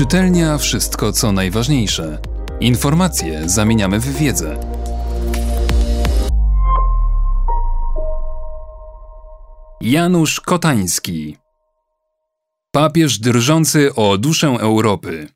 [0.00, 2.18] Czytelnia wszystko co najważniejsze.
[2.60, 4.60] Informacje zamieniamy w wiedzę.
[9.80, 11.36] Janusz Kotański
[12.72, 15.28] Papież drżący o duszę Europy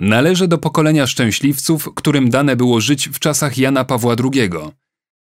[0.00, 4.50] Należy do pokolenia szczęśliwców, którym dane było żyć w czasach Jana Pawła II.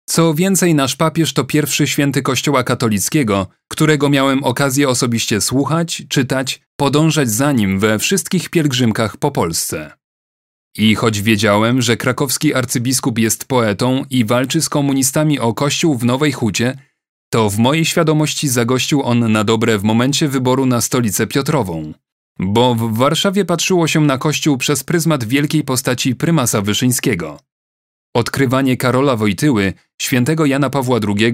[0.07, 6.68] Co więcej, nasz papież to pierwszy święty Kościoła katolickiego, którego miałem okazję osobiście słuchać, czytać,
[6.81, 9.93] podążać za nim we wszystkich pielgrzymkach po Polsce.
[10.77, 16.05] I choć wiedziałem, że krakowski arcybiskup jest poetą i walczy z komunistami o kościół w
[16.05, 16.79] Nowej Hucie,
[17.31, 21.93] to w mojej świadomości zagościł on na dobre w momencie wyboru na stolicę Piotrową.
[22.39, 27.41] Bo w Warszawie patrzyło się na kościół przez pryzmat wielkiej postaci prymasa Wyszyńskiego.
[28.15, 31.33] Odkrywanie Karola Wojtyły, świętego Jana Pawła II,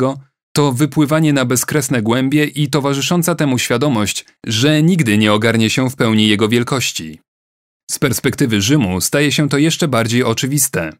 [0.56, 5.96] to wypływanie na bezkresne głębie i towarzysząca temu świadomość, że nigdy nie ogarnie się w
[5.96, 7.20] pełni jego wielkości.
[7.90, 10.92] Z perspektywy Rzymu staje się to jeszcze bardziej oczywiste.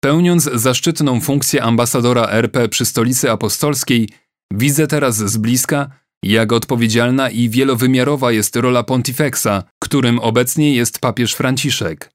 [0.00, 4.08] Pełniąc zaszczytną funkcję ambasadora RP przy stolicy apostolskiej,
[4.52, 5.90] widzę teraz z bliska,
[6.24, 12.10] jak odpowiedzialna i wielowymiarowa jest rola pontifexa, którym obecnie jest papież Franciszek.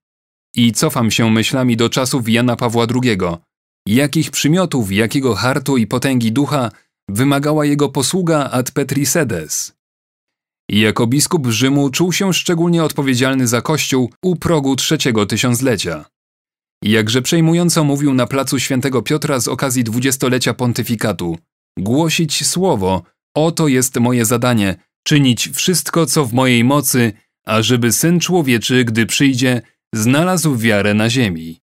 [0.55, 3.17] I cofam się myślami do czasów Jana Pawła II.
[3.87, 6.71] Jakich przymiotów, jakiego hartu i potęgi ducha
[7.09, 9.73] wymagała jego posługa ad Petri sedes.
[10.69, 16.05] Jako biskup Rzymu czuł się szczególnie odpowiedzialny za Kościół u progu trzeciego tysiąclecia.
[16.83, 21.37] Jakże przejmująco mówił na placu Świętego Piotra z okazji dwudziestolecia pontyfikatu:
[21.79, 23.03] Głosić słowo,
[23.35, 27.13] oto jest moje zadanie, czynić wszystko, co w mojej mocy,
[27.45, 29.61] ażeby syn człowieczy, gdy przyjdzie,
[29.93, 31.62] znalazł wiarę na ziemi.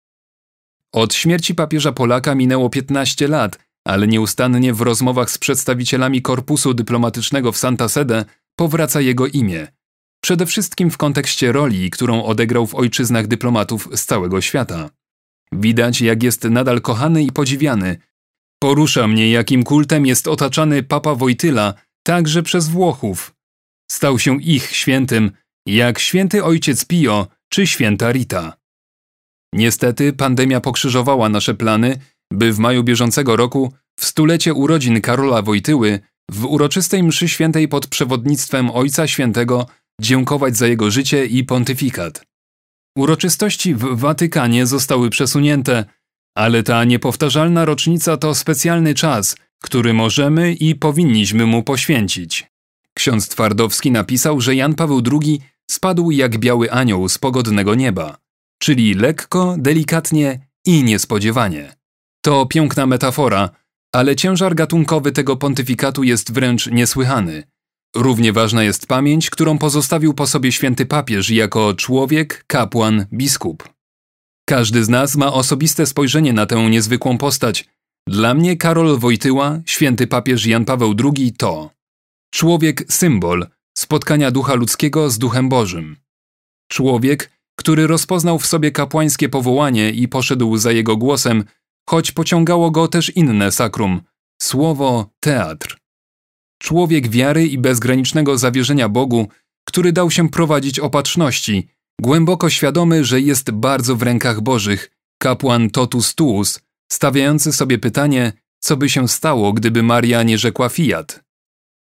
[0.94, 7.52] Od śmierci papieża Polaka minęło 15 lat, ale nieustannie w rozmowach z przedstawicielami korpusu dyplomatycznego
[7.52, 9.68] w Santa Sede powraca jego imię.
[10.24, 14.90] Przede wszystkim w kontekście roli, którą odegrał w ojczyznach dyplomatów z całego świata.
[15.52, 17.98] Widać, jak jest nadal kochany i podziwiany.
[18.60, 21.74] Porusza mnie, jakim kultem jest otaczany papa Wojtyla,
[22.04, 23.36] także przez Włochów.
[23.92, 25.32] Stał się ich świętym,
[25.66, 28.59] jak święty ojciec Pio czy święta Rita.
[29.54, 32.00] Niestety pandemia pokrzyżowała nasze plany,
[32.34, 36.00] by w maju bieżącego roku, w stulecie urodzin Karola Wojtyły,
[36.32, 39.66] w uroczystej mszy świętej pod przewodnictwem Ojca Świętego
[40.02, 42.26] dziękować za jego życie i pontyfikat.
[42.98, 45.86] Uroczystości w Watykanie zostały przesunięte,
[46.36, 52.48] ale ta niepowtarzalna rocznica to specjalny czas, który możemy i powinniśmy mu poświęcić.
[52.94, 58.18] Ksiądz Twardowski napisał, że Jan Paweł II spadł jak biały anioł z pogodnego nieba,
[58.60, 61.76] czyli lekko, delikatnie i niespodziewanie.
[62.22, 63.50] To piękna metafora,
[63.94, 67.44] ale ciężar gatunkowy tego pontyfikatu jest wręcz niesłychany.
[67.96, 73.70] Równie ważna jest pamięć, którą pozostawił po sobie święty papież jako człowiek, kapłan, biskup.
[74.46, 77.66] Każdy z nas ma osobiste spojrzenie na tę niezwykłą postać.
[78.08, 81.80] Dla mnie Karol Wojtyła, święty papież Jan Paweł II to
[82.32, 85.98] człowiek symbol spotkania ducha ludzkiego z duchem Bożym.
[86.72, 91.44] Człowiek, który rozpoznał w sobie kapłańskie powołanie i poszedł za jego głosem,
[91.90, 94.02] choć pociągało go też inne sakrum
[94.42, 95.78] słowo teatr.
[96.62, 99.28] Człowiek wiary i bezgranicznego zawierzenia Bogu,
[99.68, 101.68] który dał się prowadzić opatrzności,
[102.02, 106.60] głęboko świadomy, że jest bardzo w rękach Bożych, kapłan totus tuus,
[106.92, 111.24] stawiający sobie pytanie, co by się stało, gdyby Maria nie rzekła fiat.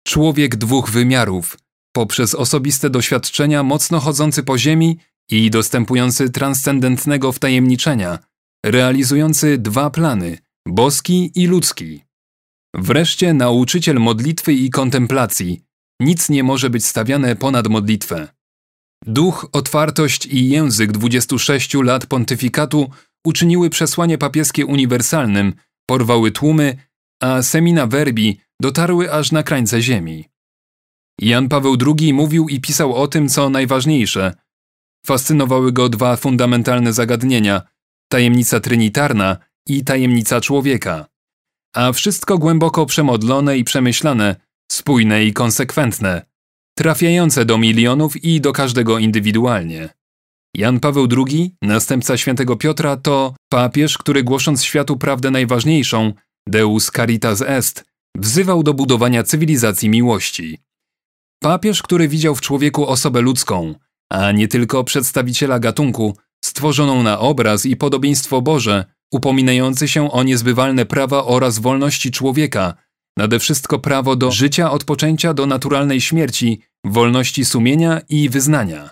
[0.07, 1.57] Człowiek dwóch wymiarów,
[1.95, 4.97] poprzez osobiste doświadczenia mocno chodzący po ziemi
[5.31, 8.19] i dostępujący transcendentnego wtajemniczenia,
[8.65, 10.37] realizujący dwa plany
[10.67, 12.01] boski i ludzki.
[12.75, 15.61] Wreszcie nauczyciel modlitwy i kontemplacji.
[15.99, 18.27] Nic nie może być stawiane ponad modlitwę.
[19.05, 22.89] Duch, otwartość i język 26 lat pontyfikatu
[23.25, 25.53] uczyniły przesłanie papieskie uniwersalnym,
[25.89, 26.77] porwały tłumy,
[27.21, 30.25] a semina verbi dotarły aż na krańce ziemi.
[31.21, 34.33] Jan Paweł II mówił i pisał o tym, co najważniejsze.
[35.05, 37.61] Fascynowały go dwa fundamentalne zagadnienia
[38.11, 39.37] tajemnica trinitarna
[39.67, 41.05] i tajemnica człowieka.
[41.75, 44.35] A wszystko głęboko przemodlone i przemyślane,
[44.71, 46.25] spójne i konsekwentne,
[46.77, 49.89] trafiające do milionów i do każdego indywidualnie.
[50.55, 56.13] Jan Paweł II, następca świętego Piotra, to papież, który głosząc światu prawdę najważniejszą,
[56.47, 57.85] Deus Caritas Est,
[58.17, 60.57] wzywał do budowania cywilizacji miłości.
[61.39, 63.75] Papież, który widział w człowieku osobę ludzką,
[64.09, 70.85] a nie tylko przedstawiciela gatunku, stworzoną na obraz i podobieństwo Boże, upominający się o niezbywalne
[70.85, 72.73] prawa oraz wolności człowieka,
[73.17, 78.89] nade wszystko prawo do życia od poczęcia do naturalnej śmierci, wolności sumienia i wyznania.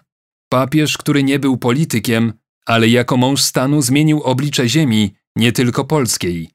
[0.49, 2.33] Papież, który nie był politykiem,
[2.65, 6.49] ale jako mąż stanu zmienił oblicze ziemi, nie tylko polskiej,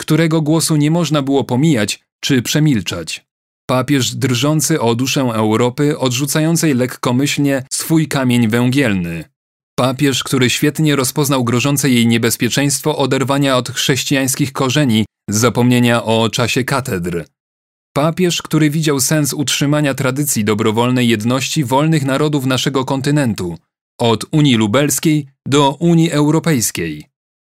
[0.00, 3.26] którego głosu nie można było pomijać czy przemilczać.
[3.66, 9.24] Papież drżący o duszę Europy, odrzucającej lekkomyślnie swój kamień węgielny.
[9.78, 17.24] Papież, który świetnie rozpoznał grożące jej niebezpieczeństwo oderwania od chrześcijańskich korzeni, zapomnienia o czasie katedr.
[17.96, 23.58] Papież, który widział sens utrzymania tradycji dobrowolnej jedności wolnych narodów naszego kontynentu,
[24.00, 27.06] od Unii Lubelskiej do Unii Europejskiej.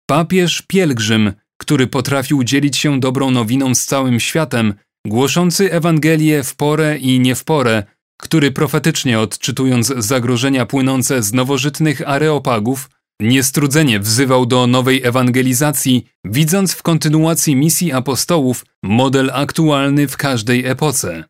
[0.07, 4.75] Papież pielgrzym, który potrafił dzielić się dobrą nowiną z całym światem,
[5.07, 7.85] głoszący Ewangelię w porę i nie w porę,
[8.21, 12.91] który profetycznie odczytując zagrożenia płynące z nowożytnych areopagów,
[13.21, 21.25] niestrudzenie wzywał do nowej ewangelizacji, widząc w kontynuacji misji apostołów model aktualny w każdej epoce.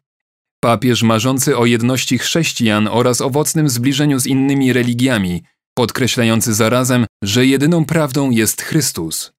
[0.60, 5.42] Papież marzący o jedności chrześcijan oraz owocnym zbliżeniu z innymi religiami,
[5.74, 9.32] podkreślający zarazem, że jedyną prawdą jest Chrystus.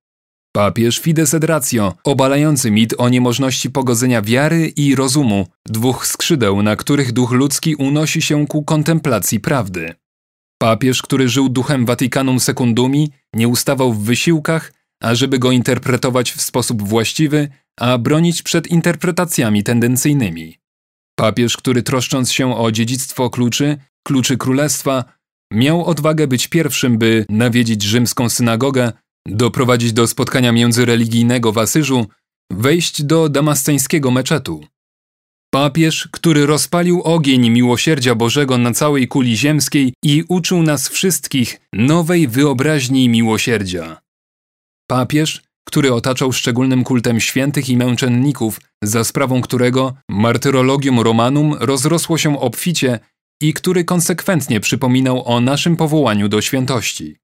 [0.54, 6.76] Papież Fides et Ratio, obalający mit o niemożności pogodzenia wiary i rozumu, dwóch skrzydeł, na
[6.76, 9.94] których duch ludzki unosi się ku kontemplacji prawdy.
[10.62, 16.82] Papież, który żył duchem Vaticanum Secundumi, nie ustawał w wysiłkach, ażeby go interpretować w sposób
[16.82, 17.50] właściwy,
[17.80, 20.58] a bronić przed interpretacjami tendencyjnymi.
[21.16, 23.78] Papież, który troszcząc się o dziedzictwo kluczy,
[24.08, 25.04] kluczy królestwa,
[25.54, 28.92] miał odwagę być pierwszym, by nawiedzić rzymską synagogę,
[29.28, 32.06] doprowadzić do spotkania międzyreligijnego w Asyżu,
[32.52, 34.66] wejść do damasceńskiego meczetu.
[35.54, 42.28] Papież, który rozpalił ogień miłosierdzia Bożego na całej kuli ziemskiej i uczył nas wszystkich nowej
[42.28, 44.02] wyobraźni miłosierdzia.
[44.88, 52.40] Papież, który otaczał szczególnym kultem świętych i męczenników, za sprawą którego martyrologium Romanum rozrosło się
[52.40, 53.00] obficie
[53.42, 57.21] i który konsekwentnie przypominał o naszym powołaniu do świętości.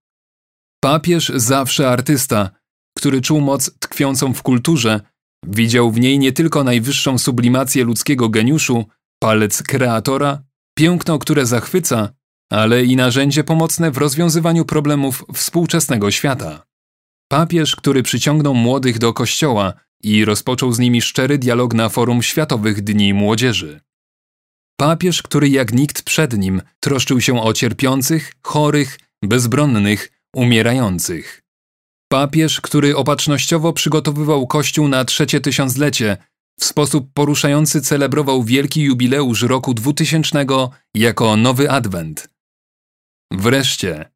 [0.80, 2.50] Papież zawsze artysta,
[2.98, 5.02] który czuł moc tkwiącą w kulturze,
[5.48, 8.86] widział w niej nie tylko najwyższą sublimację ludzkiego geniuszu,
[9.20, 10.44] palec kreatora,
[10.78, 12.14] piękno, które zachwyca,
[12.52, 16.66] ale i narzędzie pomocne w rozwiązywaniu problemów współczesnego świata.
[17.32, 19.74] Papież, który przyciągnął młodych do kościoła
[20.04, 23.82] i rozpoczął z nimi szczery dialog na forum Światowych Dni Młodzieży.
[24.80, 31.42] Papież, który jak nikt przed nim troszczył się o cierpiących, chorych, bezbronnych, umierających.
[32.12, 36.18] Papież, który opatrznościowo przygotowywał Kościół na trzecie tysiąclecie,
[36.60, 40.46] w sposób poruszający celebrował wielki jubileusz roku 2000
[40.94, 42.30] jako nowy adwent.
[43.32, 44.12] Wreszcie,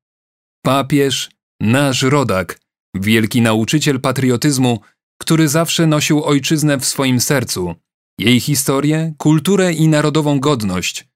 [0.65, 1.29] papież,
[1.61, 2.59] nasz rodak,
[2.95, 4.79] wielki nauczyciel patriotyzmu,
[5.21, 7.75] który zawsze nosił ojczyznę w swoim sercu,
[8.19, 11.07] jej historię, kulturę i narodową godność.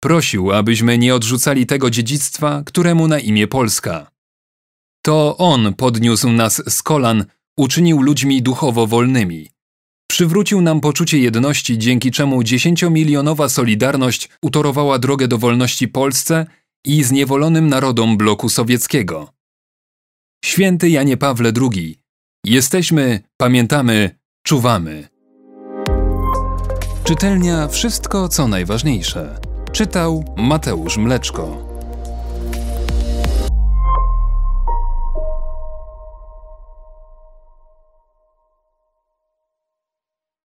[0.00, 4.10] Prosił, abyśmy nie odrzucali tego dziedzictwa, któremu na imię Polska.
[5.06, 7.24] To on podniósł nas z kolan,
[7.58, 9.48] uczynił ludźmi duchowo wolnymi.
[10.10, 16.46] Przywrócił nam poczucie jedności, dzięki czemu dziesięciomilionowa Solidarność utorowała drogę do wolności Polsce
[16.86, 19.32] i zniewolonym narodom bloku sowieckiego.
[20.44, 21.98] Święty Janie Pawle II.
[22.44, 24.10] Jesteśmy, pamiętamy,
[24.42, 25.08] czuwamy.
[27.04, 29.40] Czytelnia Wszystko co najważniejsze.
[29.72, 31.65] Czytał Mateusz Mleczko.